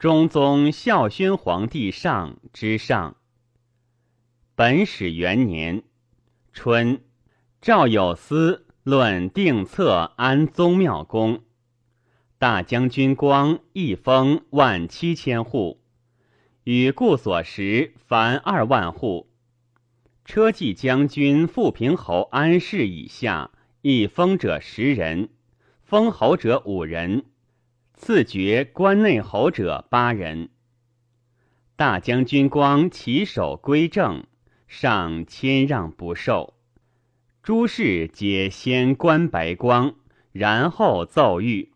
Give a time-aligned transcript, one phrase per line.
[0.00, 3.16] 中宗孝宣皇帝上之上。
[4.54, 5.82] 本始元年
[6.54, 7.02] 春，
[7.60, 11.42] 赵有司论定策安宗庙公。
[12.38, 15.82] 大将军光一封万七千户，
[16.64, 19.28] 与故所食凡二万户。
[20.24, 23.50] 车骑将军富平侯安氏以下，
[23.82, 25.28] 一封者十人，
[25.82, 27.26] 封侯者五人，
[28.02, 30.48] 赐爵关内侯者八人。
[31.76, 34.24] 大将军光起手归正。
[34.66, 36.54] 上谦让不受，
[37.42, 39.96] 诸事皆先观白光，
[40.32, 41.68] 然后奏谕。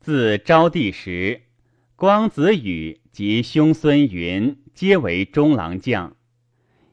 [0.00, 1.42] 自昭帝时，
[1.96, 6.14] 光子羽及兄孙云皆为中郎将。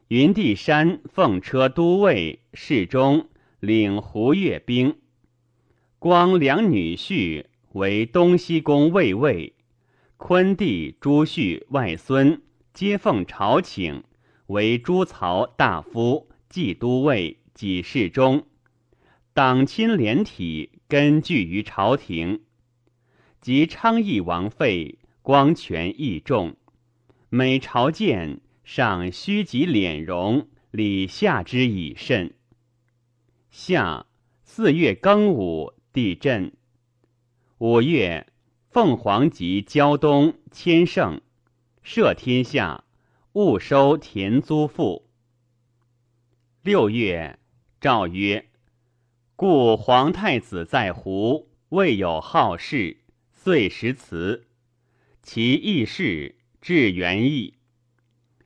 [0.08, 4.96] 云帝山奉车都尉，侍中，领胡越兵。
[5.98, 9.54] 光两女婿为东西宫卫尉，
[10.16, 12.42] 昆帝朱旭外孙
[12.74, 14.02] 皆奉朝请。
[14.46, 18.44] 为朱曹大夫、冀都尉、给事中，
[19.32, 22.40] 党亲连体，根据于朝廷。
[23.40, 26.56] 及昌邑王废，光权益重，
[27.28, 32.34] 每朝见，上须及敛容，礼下之以甚。
[33.52, 34.06] 夏
[34.42, 36.52] 四月庚午，地震。
[37.62, 38.26] 五月，
[38.70, 41.20] 凤凰及胶东千乘，
[41.84, 42.84] 赦天下。
[43.34, 45.10] 勿收田租赋。
[46.62, 47.38] 六月，
[47.78, 48.48] 诏曰
[49.36, 54.46] ：“故皇太子在胡，未有好事，遂时辞。
[55.22, 57.58] 其义事至元义，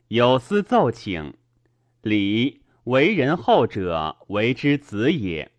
[0.09, 1.35] 有司奏请。
[2.03, 5.53] 礼为人后者，为之子也，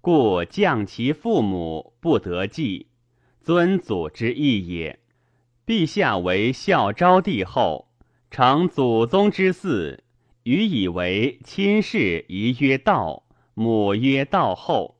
[0.00, 2.88] 故降其父母不得继，
[3.44, 4.98] 尊祖之义也。
[5.66, 7.88] 陛下为孝昭帝后。”
[8.34, 10.00] 承祖宗之嗣，
[10.42, 13.22] 予以为亲事宜曰道，
[13.54, 14.98] 母曰道后，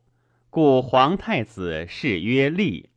[0.50, 2.90] 故皇太子谥曰立，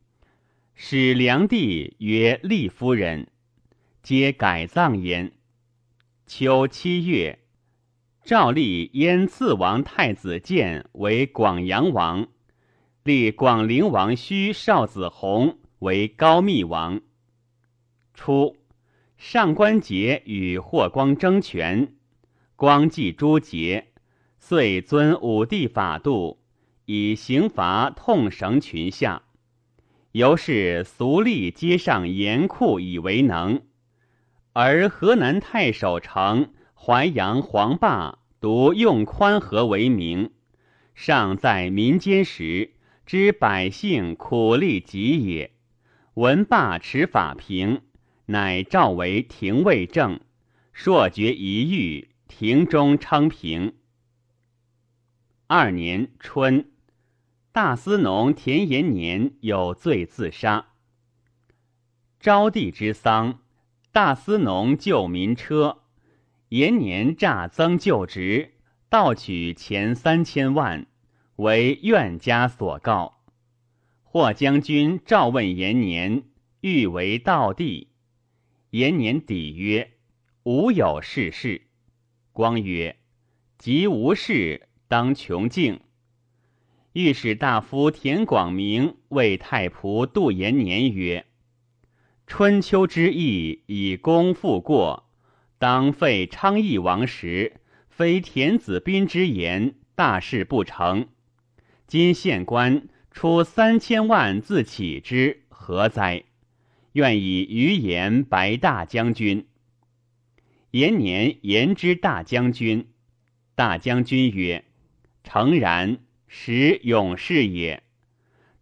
[0.76, 3.26] 使梁帝曰立夫人，
[4.00, 5.32] 皆改葬焉。
[6.24, 7.40] 秋七月，
[8.24, 12.28] 诏立燕次王太子建为广阳王，
[13.08, 17.00] 立广陵王须少子弘为高密王。
[18.12, 18.54] 初。
[19.16, 21.94] 上官桀与霍光争权，
[22.54, 23.84] 光继诸桀，
[24.38, 26.38] 遂遵武帝法度，
[26.84, 29.22] 以刑罚痛绳群下。
[30.12, 33.62] 由是俗吏皆上严酷以为能，
[34.52, 40.30] 而河南太守城淮阳黄霸独用宽和为名。
[40.94, 42.74] 尚在民间时，
[43.08, 45.52] 知百姓苦力极也。
[46.12, 47.80] 闻罢持法平。
[48.26, 50.20] 乃召为廷尉正，
[50.74, 53.76] 朔决一狱，庭中称平。
[55.46, 56.70] 二年春，
[57.50, 60.66] 大司农田延年有罪自杀。
[62.20, 63.38] 昭帝之丧，
[63.90, 65.78] 大司农救民车，
[66.50, 68.52] 延年诈增旧职，
[68.90, 70.86] 盗取钱三千万，
[71.38, 73.20] 为怨家所告。
[74.02, 76.24] 霍将军召问延年，
[76.62, 77.92] 欲为道帝。
[78.70, 79.92] 延年抵曰
[80.42, 81.62] ：“吾有事事。”
[82.34, 82.96] 光曰
[83.56, 85.78] ：“即无事，当穷尽。”
[86.94, 91.24] 御史大夫田广明谓太仆杜延年曰
[92.26, 95.08] ：“春秋之义以功复过，
[95.60, 101.06] 当废昌邑王时，非田子斌之言，大事不成。
[101.88, 106.22] 今县官出三千万自起之，何哉？”
[106.92, 109.46] 愿以余言白大将军。
[110.72, 112.88] 延年言之大将军。
[113.54, 114.64] 大将军曰
[115.24, 117.82] ：“诚然，实勇士也。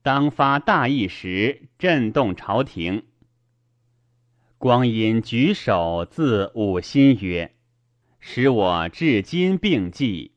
[0.03, 3.05] 当发大义时，震动朝廷。”
[4.59, 7.55] 光阴举手自五心曰
[8.21, 10.33] ：“使我至今并记，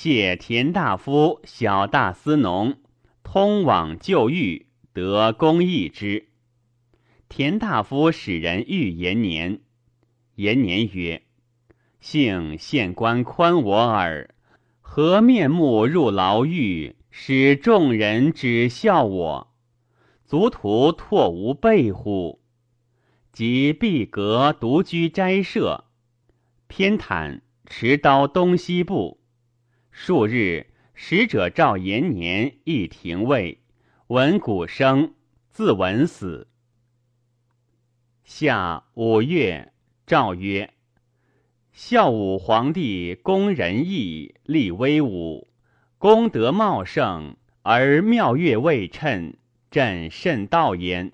[0.00, 2.76] 谢田大夫、小大司农，
[3.24, 6.28] 通往旧狱，得公义之。”
[7.28, 9.58] 田大夫使人遇延年，
[10.36, 11.22] 延年曰
[11.98, 14.32] ：“幸县官宽我耳，
[14.80, 19.52] 何面目入牢狱，使众人只笑我？
[20.24, 22.40] 卒徒唾无备乎？”
[23.34, 25.86] 即闭阁独居斋舍，
[26.68, 29.17] 偏袒持刀东西步。
[30.00, 33.58] 数日，使者召延年亦廷尉，
[34.06, 35.12] 闻鼓声，
[35.50, 36.46] 自闻死。
[38.22, 39.72] 夏五月，
[40.06, 40.72] 诏曰：
[41.72, 45.48] 孝武皇帝公仁义，立威武，
[45.98, 49.34] 功德茂盛，而妙乐未称，
[49.68, 51.12] 朕甚道焉。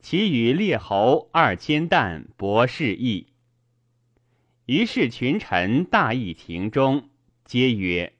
[0.00, 3.28] 其与列侯二千担博士义。
[4.66, 7.08] 于是群臣大议庭中，
[7.52, 8.14] 皆曰：“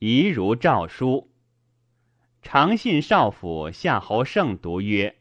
[0.00, 1.28] 宜如诏书。”
[2.40, 5.16] 长信少府夏侯胜读曰：“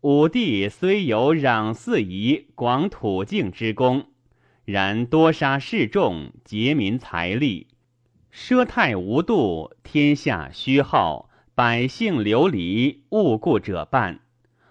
[0.00, 4.06] 武帝虽有攘四夷、广土境之功，
[4.64, 7.66] 然多杀士众，劫民财力，
[8.32, 14.20] 奢泰无度，天下虚耗，百姓流离，误故者半。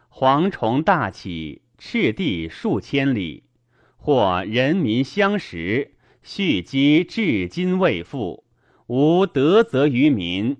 [0.09, 3.43] 蝗虫大起，赤地数千里。”
[4.05, 5.92] 或人民相食，
[6.23, 8.45] 蓄积至今未复，
[8.87, 10.55] 无德泽于民，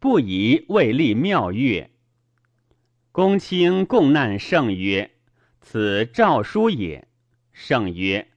[0.00, 1.90] 不宜为立庙乐。
[3.12, 5.10] 公卿共难圣曰
[5.60, 7.06] ：“此诏书也。”
[7.52, 8.28] 圣曰：“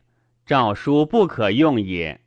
[0.46, 2.20] 诏书不可用也。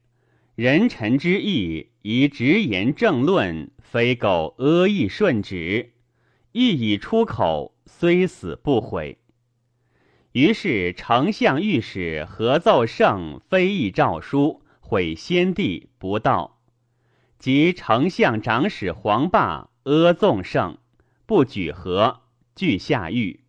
[0.55, 5.93] 人臣之义，宜直言正论，非苟阿谀顺旨。
[6.53, 9.19] 一已出口，虽死不悔。”
[10.32, 16.61] 于是丞相御史合奏圣非议诏书，毁先帝不道。
[17.38, 20.79] 及丞相长史黄霸阿纵圣，
[21.27, 22.21] 不举和，
[22.55, 23.41] 俱下狱。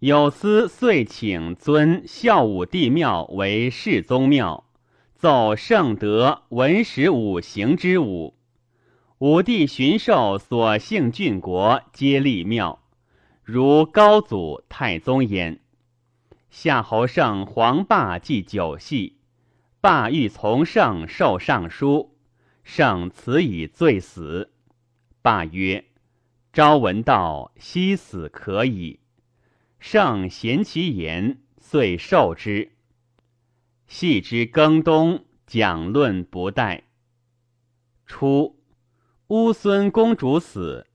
[0.00, 4.64] 有司遂请尊孝武帝庙为世宗庙，
[5.14, 8.34] 奏圣德文史五行之武。
[9.18, 12.81] 武帝巡狩所幸郡国，皆立庙。
[13.54, 15.60] 如高祖、太宗焉。
[16.48, 19.18] 夏侯胜、黄霸祭酒戏，
[19.78, 22.16] 霸欲从圣受尚书，
[22.64, 24.54] 胜辞以罪死。
[25.20, 25.84] 霸曰
[26.54, 29.00] ：“朝闻道，夕死可矣。”
[29.78, 32.72] 胜贤其言，遂受之。
[33.86, 36.84] 系之更冬，讲论不待。
[38.06, 38.58] 初，
[39.26, 40.86] 乌孙公主死。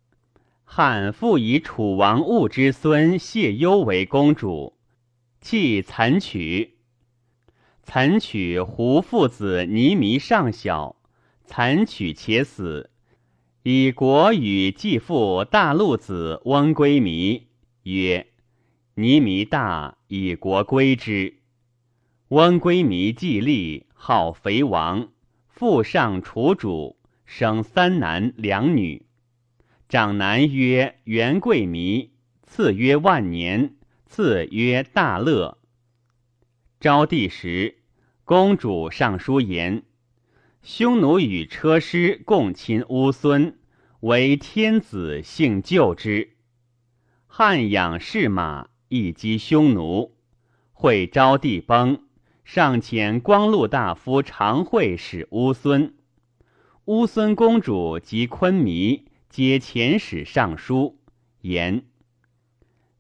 [0.70, 4.74] 汉复以楚王戊之孙谢攸为公主，
[5.40, 6.76] 弃岑取。
[7.84, 10.98] 岑取胡父子尼弥尚小，
[11.46, 12.92] 岑取且死，
[13.64, 17.48] 以国与继父大陆子翁归弥
[17.84, 18.28] 曰
[18.96, 21.38] ：“尼弥大，以国归之。”
[22.28, 25.08] 翁归弥既立，号肥王，
[25.48, 29.07] 父上楚主，生三男两女。
[29.90, 32.12] 长男曰元贵弥，
[32.44, 33.76] 次曰万年，
[34.06, 35.60] 次曰大乐。
[36.78, 37.78] 昭帝时，
[38.26, 39.84] 公主上书言：
[40.62, 43.58] 匈奴与车师共亲乌孙，
[44.02, 46.36] 为天子幸救之。
[47.26, 50.18] 汉养士马，以击匈奴。
[50.74, 52.02] 会昭帝崩，
[52.44, 55.96] 上遣光禄大夫常惠使乌孙。
[56.84, 59.07] 乌孙公主及昆弥。
[59.30, 60.98] 皆遣使上书
[61.42, 61.84] 言：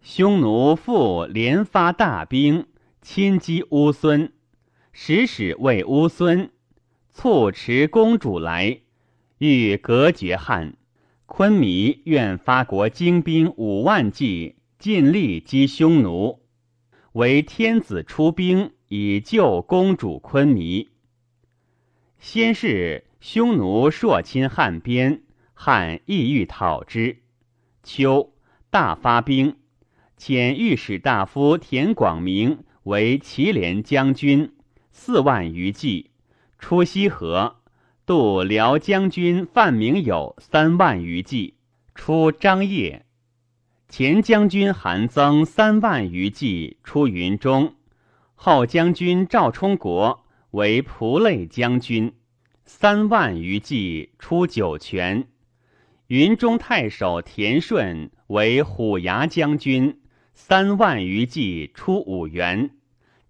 [0.01, 2.67] 匈奴复连发大兵，
[3.01, 4.31] 侵击乌孙。
[4.91, 6.51] 使使谓乌孙，
[7.11, 8.81] 促持公主来，
[9.37, 10.75] 欲隔绝汉。
[11.25, 16.41] 昆弥愿发国精兵五万计，尽力击匈奴。
[17.13, 20.89] 为天子出兵以救公主昆弥。
[22.19, 25.23] 先是，匈奴朔侵汉边。
[25.59, 27.17] 汉意欲讨之，
[27.81, 28.31] 秋
[28.69, 29.55] 大发兵，
[30.15, 34.53] 遣御史大夫田广明为祁连将军，
[34.91, 36.11] 四万余骑
[36.59, 37.55] 出西河；
[38.05, 41.55] 渡辽将军范明友三万余骑
[41.95, 43.01] 出张掖；
[43.89, 47.73] 前将军韩增三万余骑出云中；
[48.35, 52.13] 后将军赵充国为蒲类将军，
[52.63, 55.27] 三万余骑出酒泉。
[56.07, 59.99] 云中太守田顺为虎牙将军，
[60.33, 62.69] 三万余骑出五原，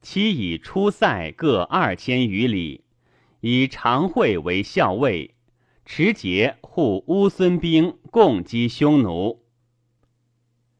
[0.03, 2.83] 其以出塞各二千余里，
[3.39, 5.33] 以常惠为校尉，
[5.85, 9.43] 持节护乌孙兵，共击匈奴。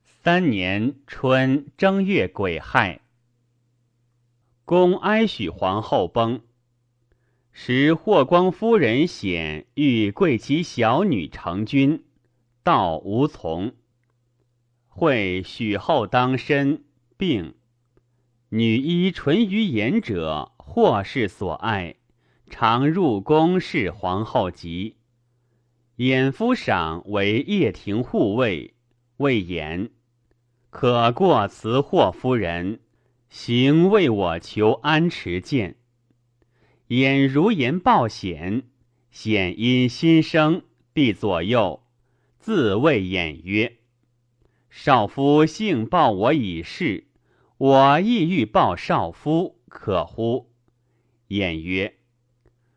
[0.03, 3.01] 三年春正月癸亥，
[4.65, 6.41] 公哀许皇后崩。
[7.59, 12.03] 时霍光夫人显欲贵其小女成君，
[12.63, 13.73] 道无从。
[14.87, 16.83] 会许后当身
[17.17, 17.55] 病，
[18.49, 21.95] 女医淳于言者，或是所爱，
[22.47, 24.97] 常入宫侍皇后疾。
[25.97, 28.75] 衍夫赏为掖庭护卫，
[29.17, 29.89] 未言。
[30.69, 32.81] 可过辞霍夫人，
[33.29, 35.75] 行为我求安持见。
[36.87, 38.63] 掩如言报险，
[39.11, 40.61] 险因心生，
[40.93, 41.83] 必左右，
[42.39, 43.79] 自谓演曰
[44.71, 47.07] ：“少夫幸报我以事，
[47.57, 50.49] 我亦欲报少夫，可乎？”
[51.27, 51.97] 演曰：“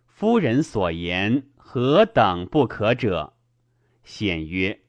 [0.09, 3.35] 夫人所言何等不可者？”
[4.03, 4.81] 显曰：“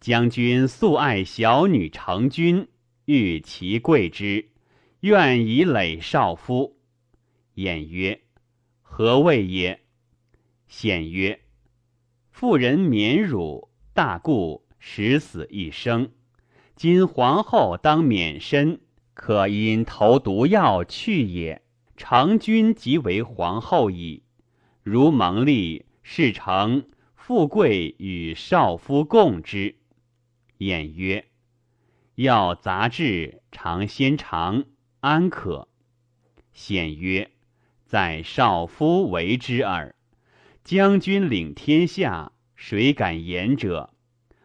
[0.00, 2.66] 将军素爱小女成君，
[3.04, 4.48] 欲其贵之，
[5.00, 6.76] 愿以累少夫。”
[7.54, 8.20] 演曰
[8.98, 9.78] ：“何谓也？”
[10.66, 11.42] 显曰
[12.32, 16.10] ：“妇人免辱，大故十死一生。
[16.74, 18.80] 今皇后当免身，
[19.14, 21.62] 可因投毒药去也。
[21.96, 24.24] 成君即为皇后矣。
[24.82, 29.76] 如蒙利，事成。”富贵与少夫共之。
[30.56, 31.26] 演曰
[32.16, 34.64] ：“要杂志尝先尝，
[34.98, 35.68] 安可？”
[36.52, 37.30] 显曰
[37.88, 39.94] ：“在少夫为之耳。
[40.62, 43.94] 将军领天下，谁敢言者？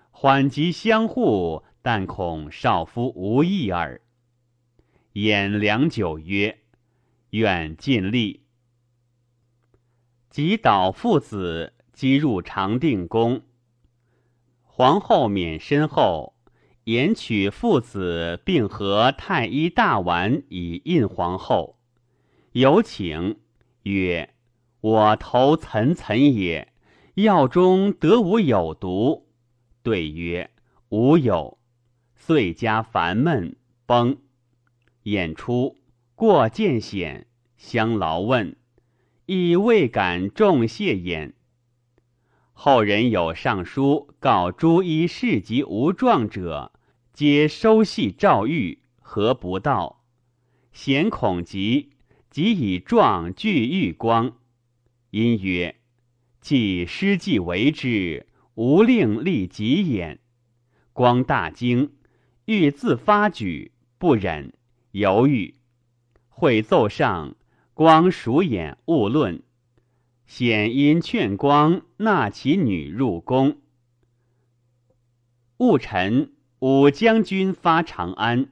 [0.09, 4.01] 缓急相护，但恐少夫无益耳。”
[5.13, 6.59] 演良久曰
[7.31, 8.45] ：“愿尽力。”
[10.31, 11.73] 即导父子。
[11.93, 13.43] 即入长定宫。
[14.63, 16.33] 皇后免身后，
[16.85, 21.77] 言取父子，并和太医大丸以印皇后。
[22.53, 23.39] 有请
[23.81, 24.35] 曰
[24.79, 26.71] ：“我头岑岑也，
[27.15, 29.27] 药中得无有毒？”
[29.81, 30.51] 对曰
[30.89, 31.57] ：“无有。”
[32.15, 33.55] 遂加烦闷，
[33.87, 34.17] 崩。
[35.03, 35.77] 演出
[36.13, 37.25] 过见险，
[37.57, 38.55] 相劳问，
[39.25, 41.33] 亦未敢重谢焉。
[42.51, 46.71] 后人有上书告诸医事及无状者，
[47.13, 50.03] 皆收系诏谕，何不道？
[50.71, 51.92] 贤恐急，
[52.33, 54.37] 即以状具玉光。
[55.11, 55.75] 因曰
[56.41, 58.25] ：“既失计为之，
[58.55, 60.19] 无令立己眼。”
[60.93, 61.91] 光大惊，
[62.45, 64.51] 欲自发举，不忍，
[64.93, 65.53] 犹豫。
[66.27, 67.35] 会奏上，
[67.75, 69.43] 光熟眼勿论。
[70.25, 73.57] 显因劝光纳其女入宫。
[75.57, 78.49] 戊辰，武将军发长安，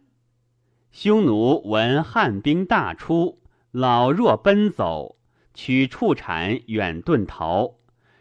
[0.92, 3.41] 匈奴闻汉兵大出，
[3.72, 5.18] 老弱奔走，
[5.54, 7.76] 取畜产远遁逃，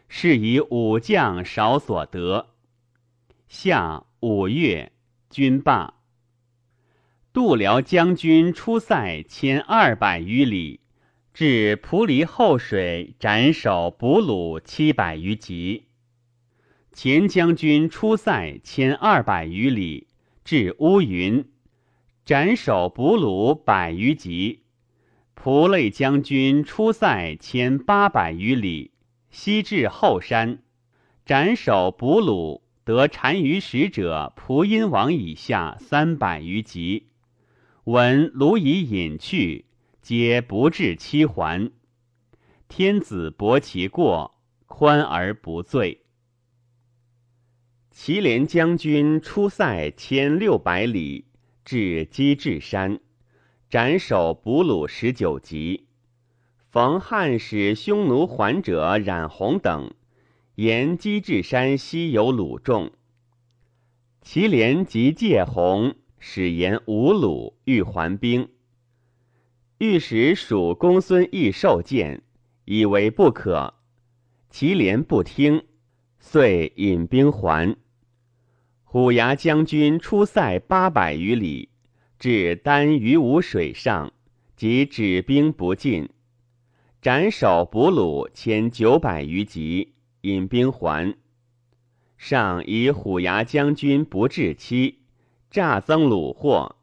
[0.09, 2.51] 是以武将少所得。
[3.49, 4.93] 夏五月，
[5.29, 5.95] 军罢。
[7.33, 10.81] 度辽将军出塞千二百余里。
[11.33, 15.87] 至蒲离后水，斩首俘虏七百余级。
[16.93, 20.09] 前将军出塞千二百余里，
[20.45, 21.49] 至乌云，
[22.25, 24.60] 斩首俘虏百余级。
[25.43, 28.91] 蒲类将军出塞千八百余里，
[29.31, 30.63] 西至后山，
[31.25, 37.07] 斩首俘虏得单于使者蒲阴王以下三百余级。
[37.85, 39.65] 闻卢已隐去。
[40.03, 41.73] 皆不至七还。
[42.69, 46.03] 天子薄其过，宽而不罪。
[47.91, 51.25] 祁连将军出塞千六百里，
[51.65, 53.01] 至积至山，
[53.71, 55.87] 斩首俘虏十九级。
[56.71, 59.95] 逢汉使匈奴还者冉弘等，
[60.57, 62.91] 言积至山西有虏众。
[64.23, 68.49] 祁连即借弘，使言无虏，欲还兵。
[69.79, 72.25] 御史属公孙义受见，
[72.65, 73.75] 以为不可。
[74.51, 75.63] 祁连不听，
[76.19, 77.77] 遂引兵还。
[78.83, 81.69] 虎牙将军出塞八百余里，
[82.21, 84.13] 至丹于吴水上，
[84.55, 86.11] 即止兵不进，
[87.01, 91.17] 斩首俘虏千九百余级，引兵还。
[92.19, 94.99] 上以虎牙将军不至期，
[95.51, 96.77] 诈增虏获，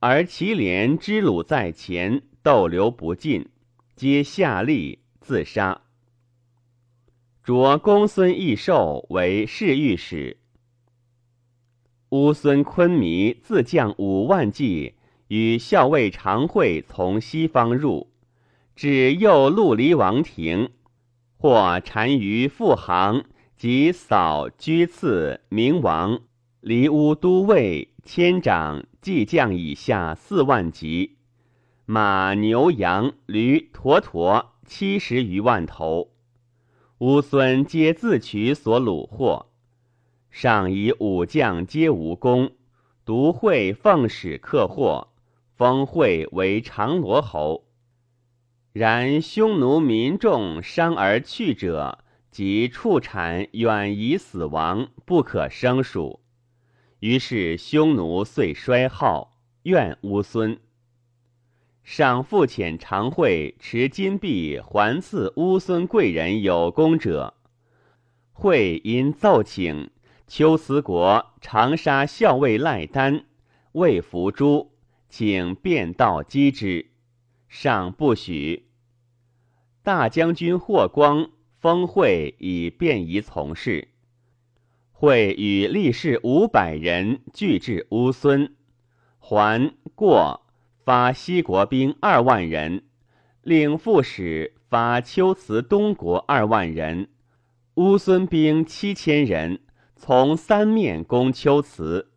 [0.00, 2.22] 而祁连知虏在前。
[2.42, 3.48] 逗留不尽，
[3.96, 5.80] 皆下吏自杀。
[7.42, 10.36] 着公孙义寿为侍御史。
[12.14, 14.94] 乌孙昆弥自将五万骑
[15.26, 18.06] 与校尉常惠从西方入，
[18.76, 20.70] 至右陆离王庭，
[21.36, 23.24] 或单于复行
[23.56, 26.20] 及扫居次明王
[26.60, 31.16] 离乌都尉千长骑将以下四万级。
[31.84, 36.12] 马牛羊驴驼驼七十余万头，
[36.98, 39.46] 乌孙皆自取所虏获。
[40.34, 42.50] 上以武将皆无功，
[43.04, 45.12] 独会奉使客货，
[45.54, 47.68] 封会为长罗侯。
[48.72, 52.00] 然匈奴民众伤而去者，
[52.32, 56.18] 及畜产远移死亡，不可胜数。
[56.98, 60.58] 于是匈奴遂衰耗，怨乌孙。
[61.84, 67.34] 赏复遣常会持金币还赐乌孙贵人有功者。
[68.32, 69.90] 会因奏请
[70.26, 73.24] 秋思国长沙校尉赖丹
[73.72, 74.70] 为伏诛，
[75.08, 76.86] 请便道击之。
[77.48, 78.66] 上不许。
[79.82, 83.88] 大将军霍光封会以便宜从事。
[84.90, 88.54] 会与力士五百人聚至乌孙，
[89.18, 90.40] 还过
[90.84, 92.82] 发西国兵二万人，
[93.42, 97.10] 领副使发秋辞东国二万人，
[97.74, 99.60] 乌孙兵七千人，
[99.96, 102.10] 从三面攻秋辞。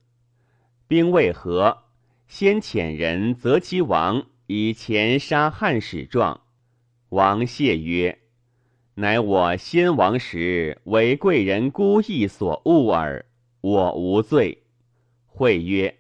[0.88, 1.84] 兵未合，
[2.28, 4.26] 先遣人择其王。
[4.50, 6.40] 以前杀汉使状，
[7.10, 8.20] 王谢曰
[8.96, 13.26] ：“乃我先王时为贵人孤意所误耳，
[13.60, 14.64] 我无罪。”
[15.28, 15.98] 会曰：“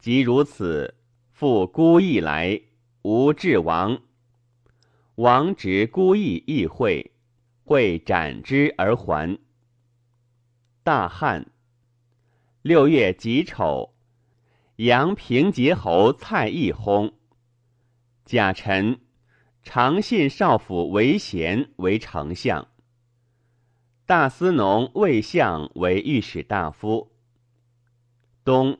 [0.00, 0.96] 即如此，
[1.30, 2.60] 复孤意来，
[3.02, 4.00] 吾至王。”
[5.14, 7.12] 王执孤意议会，
[7.62, 9.38] 会斩之而还。
[10.84, 11.46] 大汉
[12.60, 13.94] 六月己丑，
[14.76, 17.14] 阳平节侯蔡义薨。
[18.26, 19.00] 贾臣
[19.62, 22.68] 常信少府韦贤为丞相，
[24.04, 27.16] 大司农魏相为御史大夫。
[28.44, 28.78] 冬，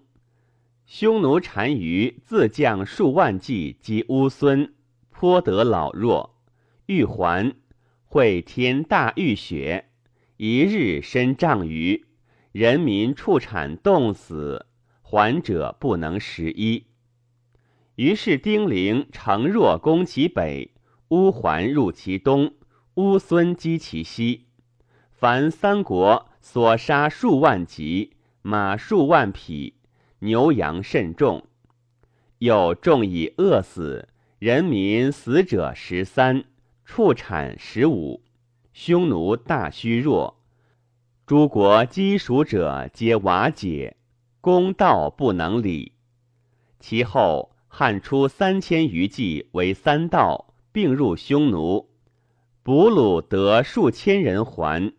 [0.85, 4.75] 匈奴单于自将数万骑击乌孙，
[5.09, 6.39] 颇得老弱，
[6.85, 7.57] 欲还，
[8.05, 9.89] 会天大雨雪，
[10.37, 12.07] 一日身丈余，
[12.51, 14.67] 人民畜产冻死，
[15.01, 16.87] 还者不能食衣。
[17.95, 20.73] 于是丁零乘弱攻其北，
[21.11, 22.53] 乌桓入其东，
[22.95, 24.47] 乌孙击其西。
[25.13, 29.75] 凡三国所杀数万级，马数万匹，
[30.19, 31.47] 牛羊甚众。
[32.39, 34.09] 又众以饿死，
[34.41, 36.43] 人民死者十三，
[36.85, 38.25] 畜产十五。
[38.73, 40.34] 匈奴大虚弱，
[41.27, 43.97] 诸国积属者皆瓦解，
[44.41, 45.93] 公道不能理。
[46.79, 47.51] 其后。
[47.77, 51.91] 汉出三千余骑为三道，并入匈奴，
[52.63, 54.95] 俘虏得数千人还。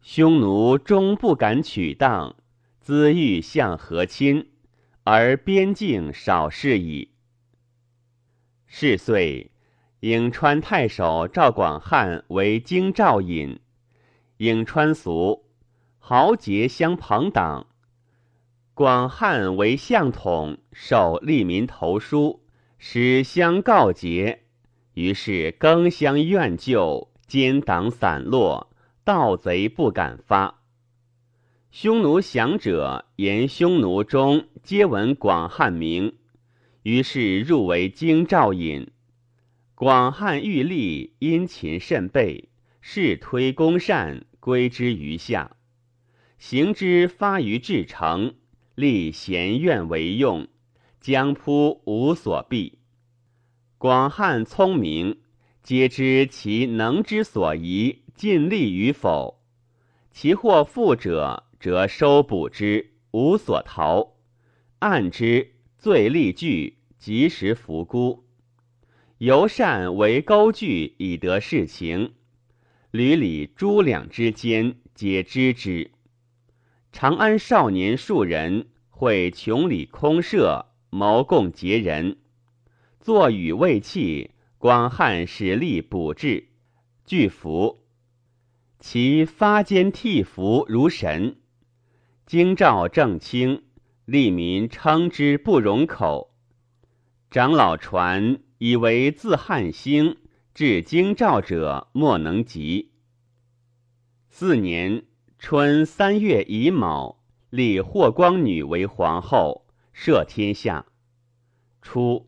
[0.00, 2.34] 匈奴终不敢取当，
[2.80, 4.48] 资欲向和亲，
[5.04, 7.10] 而边境少事矣。
[8.66, 9.50] 是岁，
[10.00, 13.60] 颍川太守赵广汉为京兆尹。
[14.38, 15.44] 颍川俗，
[16.10, 17.66] 豪杰相朋党。
[18.72, 22.40] 广汉为相统，受利民投书，
[22.78, 24.44] 使相告捷。
[24.94, 28.72] 于是更相怨旧，奸党散落，
[29.04, 30.62] 盗贼不敢发。
[31.70, 36.14] 匈奴降者言匈奴中皆闻广汉名，
[36.84, 38.90] 于是入为京兆尹。
[39.74, 42.48] 广汉欲立，殷勤甚备，
[42.80, 45.57] 事推公善，归之于下，
[46.38, 48.34] 行之发于至诚。
[48.74, 50.46] 立贤愿为用，
[51.00, 52.78] 将扑无所避。
[53.76, 55.18] 广汉聪明，
[55.64, 59.42] 皆知其能之所宜，尽力与否。
[60.12, 64.14] 其或富者，则收补之，无所逃；
[64.78, 68.24] 暗之，罪力具，及时服孤。
[69.18, 72.14] 尤善为钩具，以得事情。
[72.92, 75.90] 屡里诸两之间，皆知之。
[76.90, 82.18] 长安少年数人，会穷里空舍，谋共劫人。
[82.98, 86.48] 坐与未弃，广汉使力补志，
[87.04, 87.84] 具服。
[88.80, 91.36] 其发间替服如神。
[92.26, 93.62] 京兆正清，
[94.04, 96.34] 利民称之不容口。
[97.30, 100.16] 长老传以为自汉兴
[100.54, 102.92] 至京兆者，莫能及。
[104.30, 105.04] 四年。
[105.38, 110.84] 春三月乙卯，立霍光女为皇后，摄天下。
[111.80, 112.26] 初，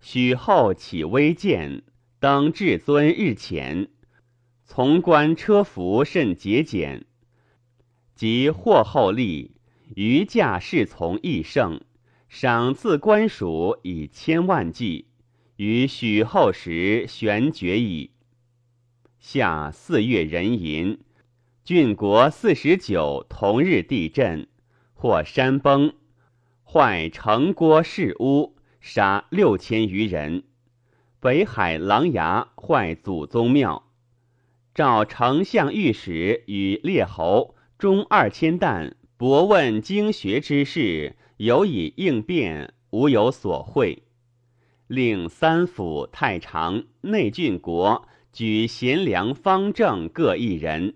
[0.00, 1.84] 许后起微贱，
[2.18, 3.88] 登至尊日前，
[4.64, 7.06] 从官车服甚节俭。
[8.16, 9.52] 及霍后立，
[9.94, 11.80] 余驾侍从益盛，
[12.28, 15.06] 赏赐官属以千万计，
[15.54, 18.10] 于许后时悬绝矣。
[19.20, 20.98] 夏四月壬寅。
[21.62, 24.48] 郡国四十九同日地震，
[24.94, 25.92] 或山崩，
[26.64, 30.44] 坏城郭市屋，杀六千余人。
[31.20, 33.84] 北海琅琊坏祖宗庙，
[34.74, 44.02] 召丞相御史与列侯中二千担，博问经学之事，有以应变，无有所会。
[44.86, 50.94] 令三府太常、内郡国举贤良方正各一人，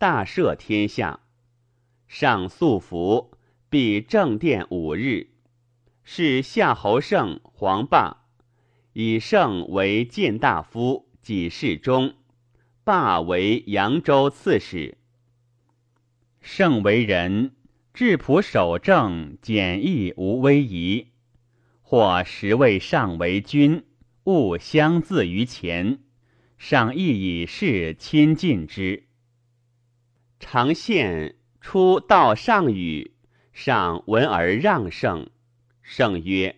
[0.00, 1.20] 大赦天下。
[2.08, 3.32] 上素服，
[3.68, 5.28] 必正殿五日。
[6.02, 8.24] 是夏侯胜、黄霸。
[8.94, 12.14] 以圣为谏大夫，己事中；
[12.82, 14.96] 霸为扬州刺史。
[16.40, 17.54] 圣为人
[17.92, 21.08] 质朴守正，简易无威仪。
[21.82, 23.84] 或时位上为君，
[24.24, 25.98] 勿相自于前。
[26.56, 29.09] 上亦以事亲近之。
[30.40, 33.12] 常献出道上语，
[33.52, 35.28] 上闻而让圣。
[35.82, 36.56] 圣曰。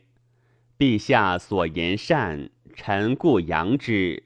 [0.78, 4.24] 陛下所言善，臣故扬之。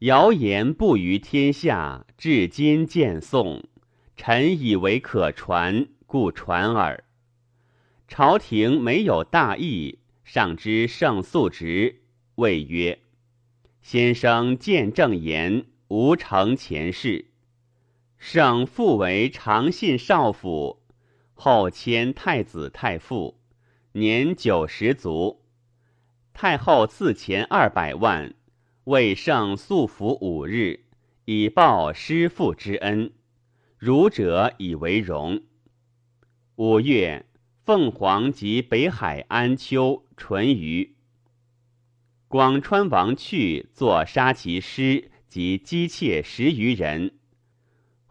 [0.00, 3.64] 谣言不于天下，至今见颂，
[4.16, 7.04] 臣以为可传，故传耳。
[8.06, 12.02] 朝廷没有大义，上知圣素直，
[12.34, 12.98] 谓曰
[13.80, 17.30] ：“先生见正言，无成前事。”
[18.24, 20.80] 圣复为长信少府，
[21.34, 23.40] 后迁太子太傅，
[23.94, 25.42] 年九十卒。
[26.32, 28.32] 太后赐钱二百万，
[28.84, 30.84] 为圣素服五日，
[31.24, 33.12] 以报师父之恩。
[33.76, 35.42] 儒者以为荣。
[36.54, 37.26] 五月，
[37.64, 40.94] 凤凰及北海安丘淳于。
[42.28, 47.18] 广川王去，作杀其师及姬妾十余人，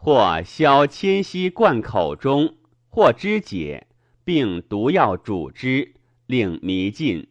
[0.04, 2.56] 或削迁息灌口中，
[2.88, 3.86] 或肢解，
[4.24, 5.94] 并毒药煮之，
[6.26, 7.28] 令迷尽。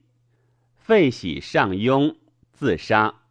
[0.78, 2.16] 废喜上庸，
[2.54, 3.24] 自杀。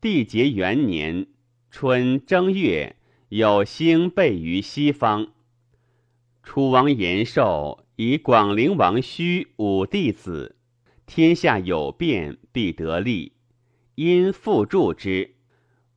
[0.00, 1.28] 帝节元年
[1.70, 2.96] 春正月，
[3.28, 5.28] 有星备于西方。
[6.42, 10.56] 楚王延寿以广陵王须五弟子，
[11.06, 13.34] 天下有变，必得利。
[13.94, 15.36] 因复助之，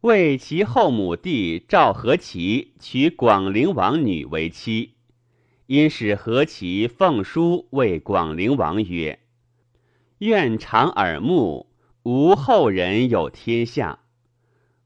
[0.03, 4.95] 为其后母弟赵和齐娶广陵王女为妻。
[5.67, 9.21] 因使何其奉书为广陵王曰。
[10.17, 11.69] 愿长耳目，
[12.03, 13.99] 无后人有天下。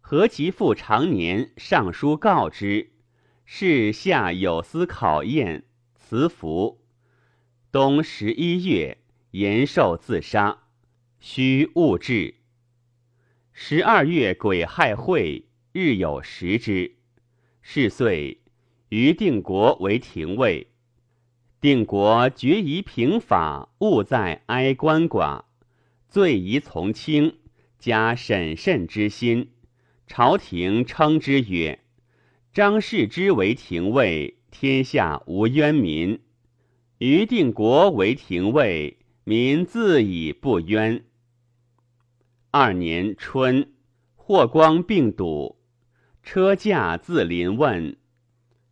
[0.01, 2.91] 何其父常年上书告之，
[3.43, 5.63] 是下有司考验，
[5.95, 6.79] 辞服。
[7.71, 8.99] 冬十一月，
[9.31, 10.59] 延寿自杀，
[11.19, 12.35] 须勿至。
[13.59, 16.97] 十二月癸亥会，日有食之。
[17.63, 18.41] 是岁，
[18.89, 20.67] 于定国为廷尉。
[21.59, 25.45] 定国决疑平法，务在哀官寡，
[26.07, 27.37] 罪疑从轻，
[27.79, 29.49] 加审慎之心。
[30.05, 31.79] 朝廷称之曰
[32.53, 36.19] ：“张氏之为廷尉，天下无冤民；
[36.99, 41.03] 于定国为廷尉，民自以不冤。”
[42.59, 43.71] 二年春，
[44.15, 45.59] 霍光病笃，
[46.23, 47.95] 车驾自临问，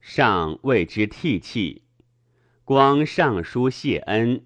[0.02, 1.84] 上为之涕泣。
[2.64, 4.44] 光上书谢恩，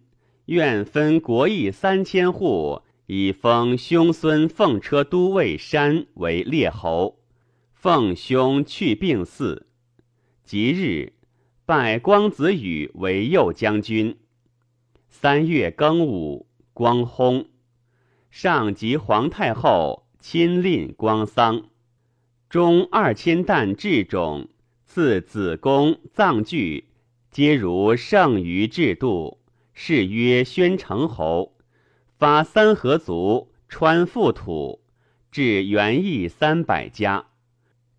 [0.48, 7.22] 愿分国邑三千户，以封兄孙奉车都尉山为列侯。
[7.72, 9.62] 奉兄去病嗣，
[10.44, 11.14] 即日
[11.66, 14.18] 拜光子羽为右将军。
[15.08, 17.46] 三月庚午，光薨。
[18.30, 21.66] 上及皇太后亲令光丧，
[22.50, 24.50] 中二千担制种，
[24.86, 26.86] 赐子宫葬具。
[27.32, 29.40] 皆如圣于制度，
[29.74, 31.56] 谥曰宣城侯，
[32.18, 34.82] 发三合族，川覆土，
[35.32, 37.28] 至元邑三百家，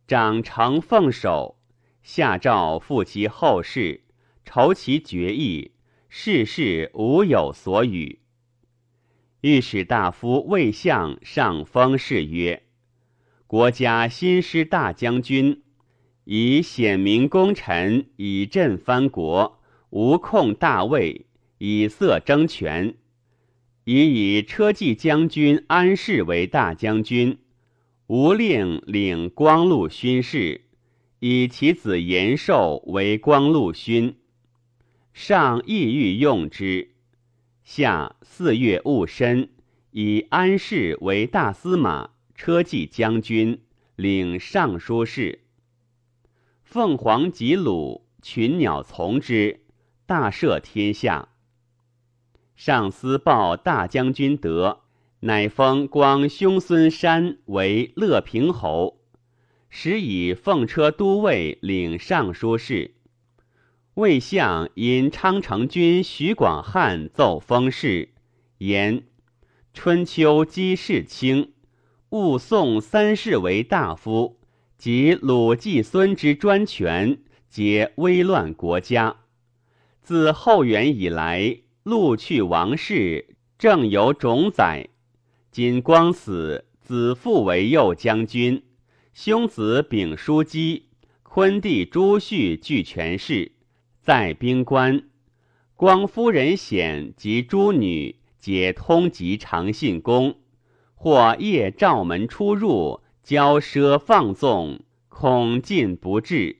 [0.08, 1.56] 长成奉守，
[2.02, 4.02] 下诏复其后事，
[4.44, 5.72] 筹其决议，
[6.08, 8.19] 世事无有所与。
[9.42, 12.62] 御史大夫魏相上封谥曰
[13.46, 15.62] 国家新师大将军。
[16.24, 21.26] 以显明功臣，以振藩国，无控大位，
[21.58, 22.94] 以色争权。
[23.84, 27.38] 以以车骑将军安氏为大将军，
[28.06, 30.66] 吴令领光禄勋事，
[31.18, 34.16] 以其子延寿为光禄勋。
[35.12, 36.90] 上意欲用之。
[37.72, 39.48] 下四月戊申，
[39.92, 43.60] 以安氏为大司马、车骑将军，
[43.94, 45.42] 领尚书事。
[46.64, 49.60] 凤凰及鲁群鸟从之，
[50.04, 51.28] 大赦天下。
[52.56, 54.80] 上司报大将军德，
[55.20, 58.98] 乃封光兄孙山为乐平侯，
[59.68, 62.96] 时以奉车都尉领尚书事。
[64.00, 68.08] 魏相因昌城君徐广汉奏封事，
[68.56, 69.02] 言
[69.74, 71.52] 春秋姬氏卿，
[72.08, 74.38] 勿送三世为大夫，
[74.78, 77.18] 及鲁季孙之专权，
[77.50, 79.16] 皆危乱国家。
[80.00, 81.58] 自后元以来。
[81.82, 84.88] 陆去王室，正有种宰。
[85.50, 88.62] 今光死，子父为右将军，
[89.12, 90.88] 兄子秉叔姬、
[91.22, 93.52] 昆弟朱旭俱权势，
[94.00, 95.04] 在兵官。
[95.76, 100.36] 光夫人显及诸女，皆通及长信宫，
[100.94, 106.56] 或夜照门出入，骄奢放纵，恐进不至，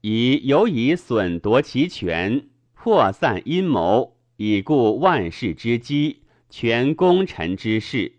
[0.00, 4.12] 以尤以损夺其权，破散阴谋。
[4.36, 8.14] 以固万世之基，全功臣之事。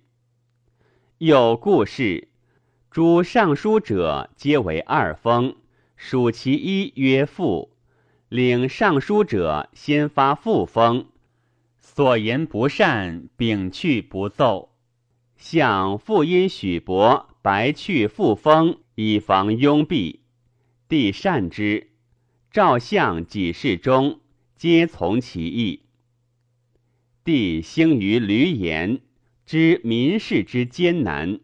[1.17, 2.29] 有故事，
[2.89, 5.57] 诸尚书者皆为二封，
[5.97, 7.74] 属其一曰父。
[8.29, 11.05] 领尚书者先发复封，
[11.77, 14.71] 所言不善，秉去不奏。
[15.37, 20.21] 向复因许伯白去复封，以防拥蔽。
[20.87, 21.91] 帝善之，
[22.49, 24.21] 赵相几事中，
[24.55, 25.81] 皆从其意。
[27.23, 29.01] 帝兴于闾阎，
[29.45, 31.39] 知民事之艰难。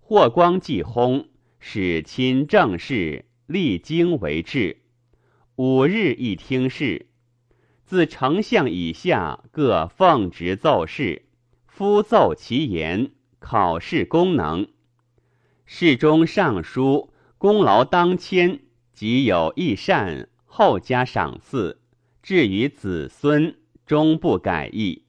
[0.00, 1.26] 霍光既薨，
[1.58, 4.83] 使亲政事，励精为治。
[5.56, 7.06] 五日一听事，
[7.84, 11.26] 自丞相以下各奉职奏事，
[11.68, 14.66] 夫奏其言，考试功能。
[15.64, 18.62] 侍中、尚书功劳当谦，
[18.92, 21.80] 即有益善，后加赏赐，
[22.20, 25.04] 至于子孙，终不改易。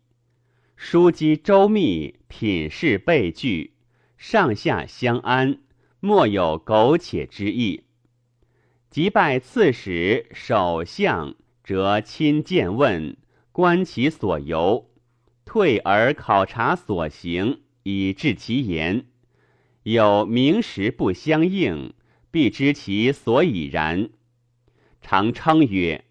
[0.75, 3.73] 书机周密，品事备具，
[4.15, 5.57] 上下相安，
[5.99, 7.84] 莫有苟且之意。
[8.95, 13.17] 即拜刺史、首相，则亲见问，
[13.51, 14.89] 观其所由，
[15.43, 19.07] 退而考察所行，以治其言。
[19.83, 21.93] 有名实不相应，
[22.31, 24.11] 必知其所以然。
[25.01, 26.05] 常称曰：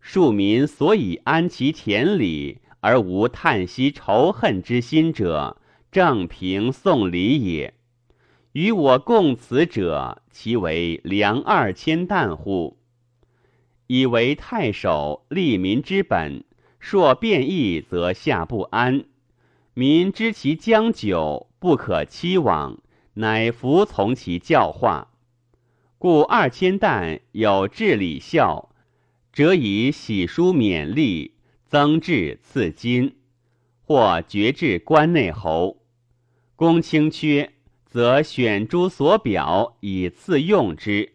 [0.00, 2.58] 庶民所以安其田里。
[2.80, 7.74] 而无叹息仇恨之心者，正平送礼也。
[8.58, 12.76] 与我共此者，其为粮二千担乎？
[13.86, 16.42] 以为太守利民之本，
[16.80, 19.04] 若变异，则下不安。
[19.74, 22.80] 民知其将久，不可期往，
[23.14, 25.12] 乃服从其教化。
[25.96, 28.74] 故二千担有治礼效，
[29.32, 31.34] 则以喜书勉励。
[31.64, 33.14] 增至赐金，
[33.84, 35.76] 或爵至关内侯。
[36.56, 37.52] 公卿缺，
[37.88, 41.14] 则选诸所表以次用之。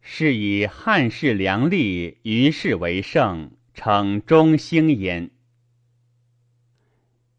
[0.00, 5.30] 是以汉室良吏于世为盛，称中兴焉。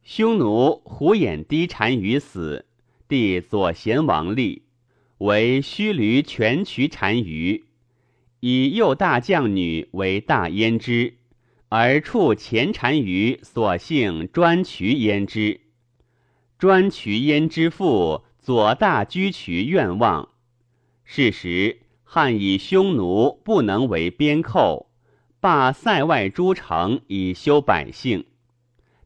[0.02, 2.66] 匈奴胡眼低单于死，
[3.08, 4.64] 帝左贤王立，
[5.18, 7.66] 为须驴全渠单于，
[8.40, 11.16] 以右大将女为大焉之。
[11.68, 15.60] 而处前单于所幸专渠焉之，
[16.58, 20.30] 专渠焉之父左大居渠愿望。
[21.06, 24.92] 是时汉以匈奴不能为边寇，
[25.40, 28.26] 罢塞外诸城以修百姓。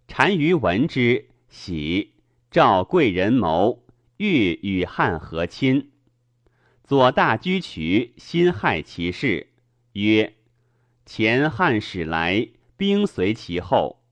[0.07, 2.13] 单于闻之，喜，
[2.49, 3.83] 召贵人谋，
[4.17, 5.91] 欲与汉和亲。
[6.83, 9.51] 左大居渠心害其事，
[9.93, 10.33] 曰：
[11.05, 12.49] 前汉使来。
[12.75, 14.03] 兵随其后，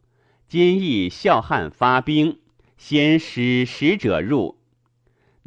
[0.47, 2.39] 今亦孝汉发兵，
[2.77, 4.54] 先使使者入，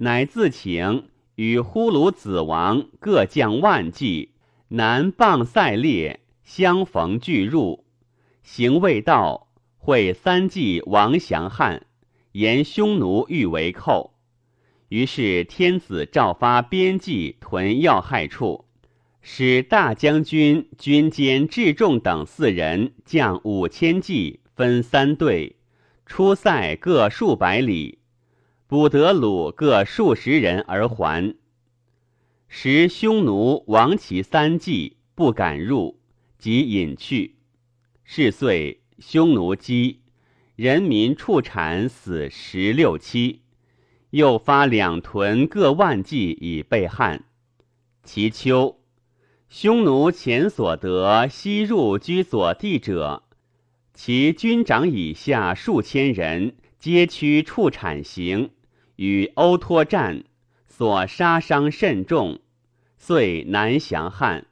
[0.01, 4.31] 乃自请与呼卢子王各将万计，
[4.69, 7.85] 南傍塞列，相逢俱入。
[8.45, 11.87] 行未到，会三计王降汉，
[12.31, 14.15] 言匈奴欲为寇。
[14.89, 18.67] 于是天子诏发边计屯要害处。
[19.21, 25.57] 使大将军、军监至重等四人，将五千骑，分三队，
[26.07, 27.98] 出塞各数百里，
[28.69, 31.35] 捕得虏各数十人而还。
[32.49, 35.99] 时匈奴亡其三骑，不敢入，
[36.39, 37.37] 即隐去。
[38.05, 40.01] 是岁，匈奴饥，
[40.55, 43.41] 人民畜产死十六七，
[44.11, 47.25] 又发两屯各万骑以备汉。
[48.05, 48.79] 其秋。
[49.49, 53.23] 匈奴前所得西入居左地者，
[53.95, 58.51] 其军长以下数千人，皆驱畜产行，
[58.99, 60.25] 与欧托战，
[60.67, 62.41] 所杀伤甚重，
[62.97, 64.47] 遂南降汉。